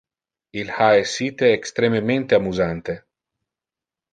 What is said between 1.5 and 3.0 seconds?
extrememente amusante.